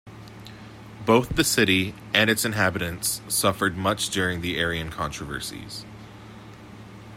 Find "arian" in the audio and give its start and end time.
4.57-4.89